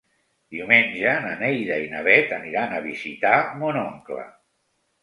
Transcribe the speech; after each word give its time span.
Diumenge 0.55 1.11
na 1.27 1.35
Neida 1.43 1.77
i 1.83 1.91
na 1.93 2.01
Bet 2.09 2.35
aniran 2.41 2.75
a 2.79 2.83
visitar 2.89 3.39
mon 3.63 3.83
oncle. 3.87 4.29